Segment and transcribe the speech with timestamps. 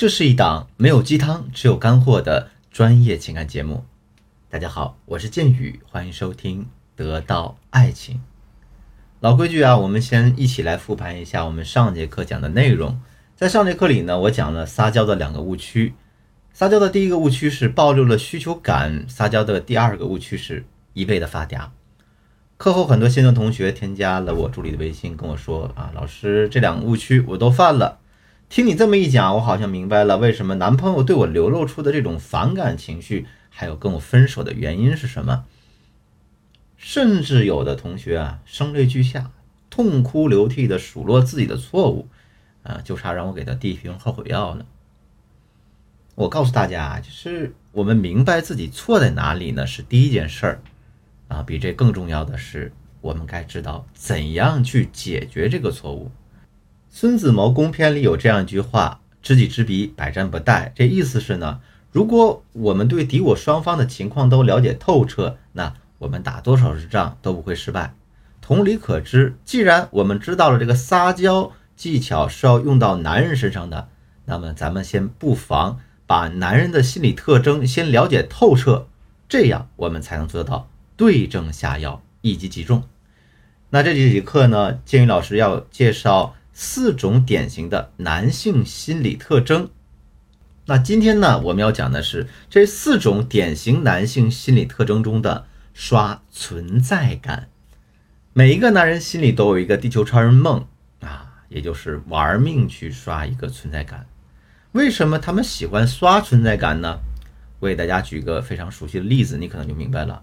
[0.00, 3.84] 这是一档没有鸡汤，只有干货的专业情感节目。
[4.48, 6.62] 大家好，我是剑宇，欢迎收听
[6.96, 8.14] 《得到爱情》。
[9.20, 12.98] 老规矩啊，我们先一起来复盘一下我们上节课讲的内容。
[13.36, 15.92] 在上节课里呢，我讲了撒娇的两个误区。
[16.54, 20.64] 撒娇的第一个误区是暴露了需求感，撒娇的第二个误区是
[20.94, 21.68] 一味的发嗲。
[22.56, 27.98] 课后很多新的同学添加了我助理的微信，跟我说啊，老师这两个误区我都犯了。
[28.50, 35.44] 听你这么一讲，我好像明白了为什么男朋友对我流露出的这种反感情绪，还有跟我分手的原因是什么。
[36.76, 39.30] 甚至有的同学啊，声泪俱下，
[39.70, 42.08] 痛哭流涕的数落自己的错误，
[42.64, 44.66] 啊，就差让我给他递一瓶后悔药了。
[46.16, 50.60] 我告诉大家，就是我们明白自己错在哪里呢，是第一件事儿，
[51.28, 56.10] 啊，比这更重要的是，我们该知道怎样去解决这个错误。
[56.92, 61.60] 孙子谋攻篇里有这样一句话：“知己知彼，百战不殆。”这意思是呢，
[61.92, 67.94] 如果我们对敌我双方的情况都了解透彻，那我们打多少次仗都不会失败。
[68.40, 73.88] 同理可知，既然我们知道了这个撒娇技巧是要用到男人身上的，
[74.24, 75.78] 那么咱们先不妨
[76.08, 78.88] 把男人的心理特征先了解透彻，
[79.28, 82.82] 这样我们才能做到对症下药，一击即中。
[83.70, 86.34] 那这几节课呢，建宇老师要介绍。
[86.62, 89.70] 四种典型的男性心理特征。
[90.66, 97.48] 那今天呢，我们要讲的是这四种典型男性心理特征中的刷存在感。
[98.34, 100.66] 每一个男人心里都有一个地球超人梦
[101.00, 104.06] 啊，也就是玩命去刷一个存在感。
[104.72, 106.98] 为什么他们喜欢刷存在感呢？
[107.60, 110.22] 我给大家举个非常熟悉的例子，你可能就明白了。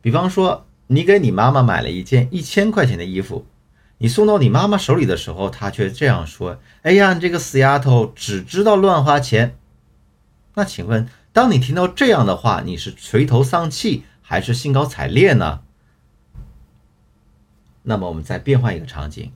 [0.00, 3.44] 比方说，你给你妈妈买了一件一千块钱的衣服。
[3.98, 9.56] 你送到你妈妈手里的时候，她却这样说：“哎呀，你这个死丫头，只知道乱花钱。”
[10.56, 15.60] 那请问，当你听到这样的话，你是垂头丧气还是兴高采烈呢？
[17.84, 19.30] 那么，我们再变换一个场景，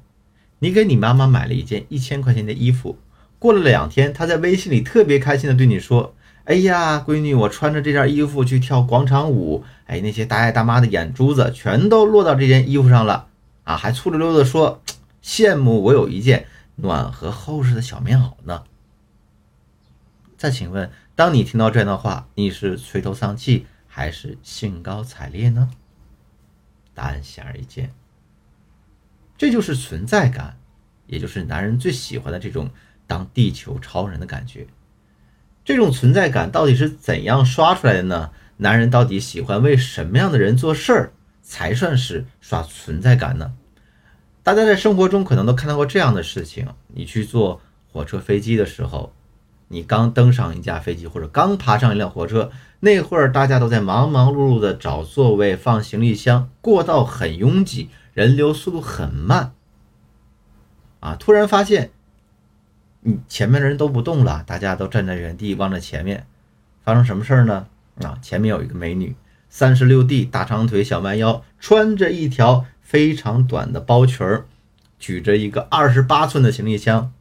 [0.58, 2.98] 你给你妈妈买了一件一千块钱的衣服，
[3.38, 13.28] 过了两天，她在微信里特别开心的对你说：“哎呀，闺女，我穿着这件衣服去跳广场舞，哎，那些大爷大妈的眼珠子全都落到这件衣服上了。”
[13.68, 14.82] 啊，还粗溜溜的说
[15.22, 16.46] 羡慕我有一件
[16.76, 18.64] 暖和厚实的小棉袄呢。
[20.38, 25.68] 再请问，当你听到这样的话，你是垂头丧气还是兴高采烈呢？
[26.94, 27.92] 答案显而易见，
[29.36, 30.56] 这就是存在感，
[31.06, 32.70] 也就是男人最喜欢的这种
[33.06, 34.66] 当地球超人的感觉。
[35.62, 38.30] 这种存在感到底是怎样刷出来的呢？
[38.56, 41.12] 男人到底喜欢为什么样的人做事儿？
[41.48, 43.54] 才算是刷存在感呢。
[44.42, 49.14] 大家在生活中可能都看到过这样的事情：你去坐火车、飞机的时候，
[49.68, 59.54] 你刚登上一架飞机或者刚爬上一辆火车，那会儿大家都在忙忙碌碌的找座位、放行李箱，过道很拥挤，人流速度很慢。
[61.00, 61.90] 啊，突然发现，
[63.00, 66.26] 你前面的人都不动了，大家都站在原地望着前面，
[66.84, 67.66] 发生什么事儿呢？
[68.02, 69.16] 啊，前面有一个美女。
[69.48, 74.46] 三十六 D 大长腿小蛮腰，穿着一条非常短的包裙儿，
[74.98, 77.12] 举着一个二十八寸的行李箱。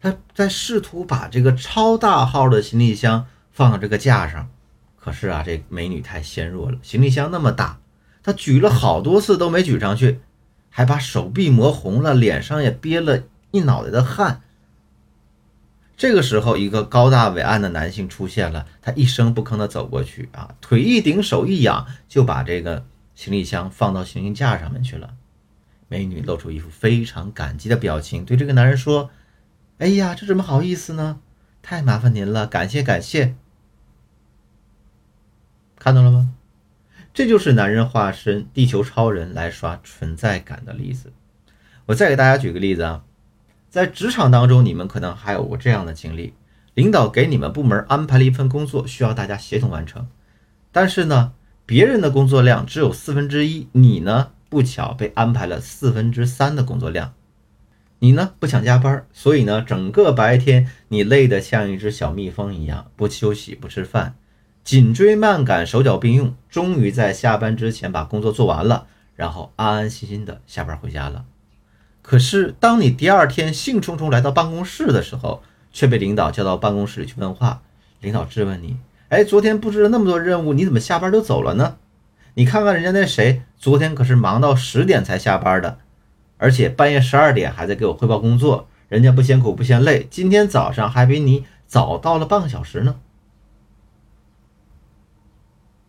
[0.00, 4.48] 他在试图把这个超大号的行李箱放到这个架上，
[4.96, 7.80] 可是啊，这美女太纤弱了，行李箱那么大，
[8.22, 10.20] 她举了好多次都没举上去，
[10.70, 14.42] 还把手臂磨红了，脸上也憋了一脑袋的汗。
[15.98, 18.66] 这个时候，一个高大伟岸的男性出现了。
[18.80, 22.86] 他一声不吭地走过去，啊，腿一顶，手一仰，就把这个
[23.16, 25.16] 行李箱放到行李架上面去了。
[25.88, 29.10] 美女露出一副非常感激的表情，对这个男人说
[29.78, 31.18] ：“哎呀，这怎么好意思呢？
[31.62, 33.34] 太麻烦您了，感谢感谢。”
[35.80, 36.32] 看到了吗？
[37.12, 41.12] 这就是男人化身地球超人来刷存在感的例子。
[41.86, 43.02] 我再给大家举个例子啊。
[43.70, 46.32] 在职场当中，你们可能还有过这样的经历：
[46.74, 50.08] 领导给你们部门安排了一份工作，需要大家协同完成。
[50.72, 51.32] 但是呢，
[51.66, 57.12] 别人的工作量只有四分之一，你呢不巧被安排了四分之三的工作量。
[57.98, 64.14] 你呢不想加班，所以呢整个白天你累得像一只小蜜蜂一样，不休息不吃饭，
[64.62, 71.24] 紧追慢赶，手脚并用，终于在下班之前把工作做完了，然后安安心心的下班回家了。
[72.08, 77.60] 可是，当你第二天兴冲冲来到办公室的时候，却被领导叫到办公室里去问话。
[78.00, 78.78] 领导质问你
[79.10, 81.76] ：“哎，昨天布置了那么多任务，你怎么下班就走了呢？
[82.32, 85.80] 你看看人家那谁，昨天可是忙到十点才下班的，
[86.38, 92.96] 而且半夜十二点还在给我汇报工作，人家不嫌苦不嫌累，今天早上还比你早到了半个小时呢。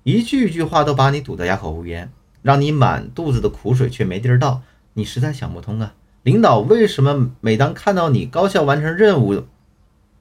[0.04, 2.12] 一句一句话都把你堵得哑口无言，
[2.42, 4.64] 让你满肚子的苦水却没地儿倒，
[4.96, 5.94] 你实在想不通啊！
[6.30, 9.48] 领导为什么每当看到你高效完成任务，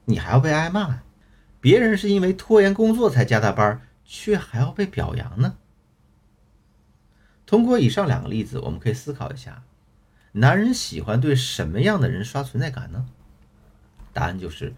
[0.05, 1.03] 你还要被挨骂？
[1.61, 5.57] 别人是因为拖延工作才加的班，却还要被表扬呢？
[7.45, 9.61] 通过以上两个例子，我们可以思考一下：
[10.31, 13.05] 男人喜欢对什么样的人刷存在感呢？
[14.11, 14.73] 答案就是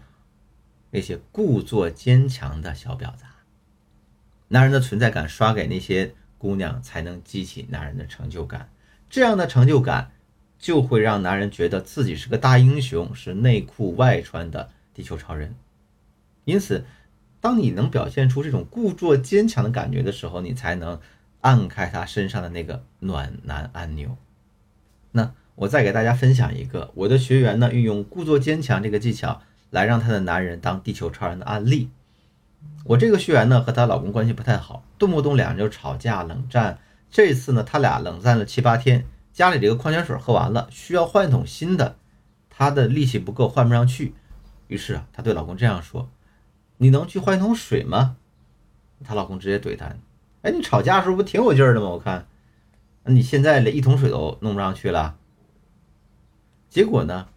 [0.90, 3.24] 那些故作坚强的小婊子。
[4.48, 8.68] 男人的存在感刷给那些姑娘，才能激起男人的成就感。
[9.08, 10.10] 这样的成就感
[10.62, 15.56] 就会让男人觉得自己是个大英雄，是内裤外穿的地球超人。
[16.44, 16.84] 因此，
[17.40, 21.00] 当你能表现出这种故作坚强的感觉的时候，你才能
[21.40, 24.16] 按开他身上的那个暖男按钮。
[25.10, 31.90] 那我再给大家分享一个我的学员呢运用故作坚强这个技巧来让他的男人当地球超人的案例。
[32.84, 36.78] 我这个学员呢和她老公关系不太好，动不动两人就吵架冷战。
[37.10, 41.96] 这次呢，他俩冷战了七八天，家里这个矿泉水喝完了，需要换一桶新的，
[42.50, 44.14] 她的力气不够换不上去。
[44.68, 46.10] 于是啊，她对老公这样说
[46.78, 48.16] ：“你能去换一桶水吗？”
[49.04, 49.94] 她老公直接怼她
[50.42, 51.88] ：“哎，你吵架的时候不挺有劲儿的吗？
[51.88, 52.26] 我看，
[53.04, 55.16] 那你现在连一桶水都弄不上去了。”
[56.68, 57.28] 结果呢，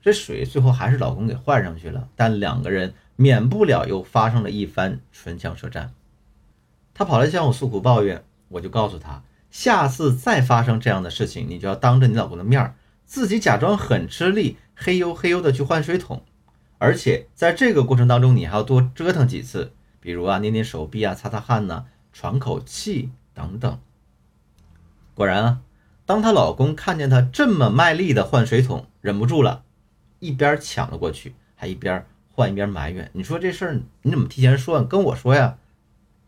[0.00, 2.94] 这水最后还是老公给换上去了，但两个人。
[3.20, 5.92] 免不了又发生了一番唇枪舌战，
[6.94, 12.74] 她跑来向我诉苦抱怨，我就告诉她，下次再发生这样的事情，你就要当着你老公的面儿，
[13.04, 16.22] 自己假装很吃力，嘿呦嘿呦的去换水桶，
[16.78, 23.78] 而且在这个过程当中，你还要多折腾几次，比如啊，捏捏手臂啊，擦擦汗呐，喘口气等等。
[25.14, 25.60] 果然啊，
[26.06, 29.64] 当她老公看见她这么卖力的换水桶，忍不住了，
[30.18, 32.06] 一边抢了过去，还一边。
[32.30, 34.80] 换一边埋怨，你说这事儿你怎么提前说？
[34.84, 35.58] 跟我说呀，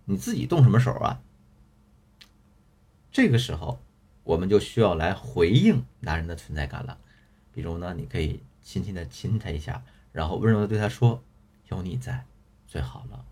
[0.07, 1.21] 你自己动什么手啊？
[3.13, 3.81] 这个时候，
[4.25, 6.99] 我们就需要来回应男人的存在感了。
[7.53, 11.23] 比如呢，你可以轻轻的亲他一下，然后温柔的对他说
[11.69, 12.25] ：“有你在，
[12.67, 13.25] 最好了。”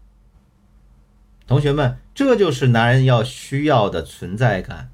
[1.47, 4.91] 同学们，这就是男人要需要的存在感。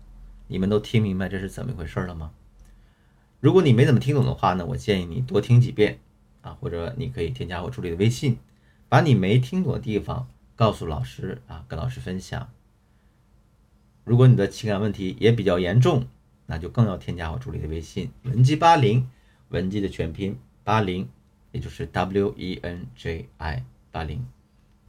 [0.47, 2.33] 你们都听明白这是怎么一回事了吗？
[3.41, 5.99] 如果你没怎么听懂的话呢，我建议你多听几遍。
[6.43, 8.39] 啊，或者你可以添加我助理的微信，
[8.91, 12.51] 把你没听懂的地方告诉老师啊，跟老师分享。
[14.05, 16.07] 如果你的情感问题也比较严重，
[16.47, 19.09] 那就更要添加我助理的微信文姬八零，
[19.49, 21.09] 文姬的全拼八零，
[21.53, 24.27] 也就是 W E N J I 八零，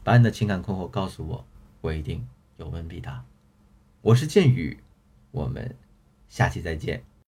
[0.03, 1.45] 把你的情感困惑告诉我，
[1.79, 2.27] 我一定
[2.57, 3.23] 有问必答。
[4.01, 4.77] 我是剑宇，
[5.31, 5.75] 我们
[6.27, 7.01] 下期再见。